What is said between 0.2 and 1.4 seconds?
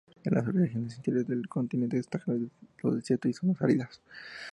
En las regiones interiores